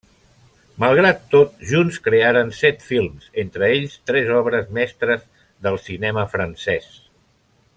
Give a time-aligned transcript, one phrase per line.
[0.83, 5.29] Malgrat tot, junts crearen set films, entre ells, tres obres mestres
[5.67, 6.89] del cinema francès.